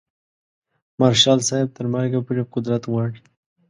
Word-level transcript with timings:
مارشال 0.99 1.39
صاحب 1.47 1.69
تر 1.77 1.85
مرګه 1.93 2.19
پورې 2.25 2.49
قدرت 2.53 2.83
غواړي. 2.91 3.19